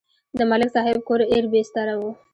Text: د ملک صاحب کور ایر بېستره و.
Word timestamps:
د 0.37 0.39
ملک 0.49 0.69
صاحب 0.75 0.97
کور 1.07 1.21
ایر 1.31 1.45
بېستره 1.51 1.93
و. 1.99 2.01